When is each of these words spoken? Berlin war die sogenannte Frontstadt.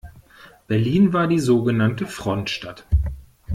Berlin 0.65 1.13
war 1.13 1.27
die 1.27 1.37
sogenannte 1.37 2.07
Frontstadt. 2.07 2.87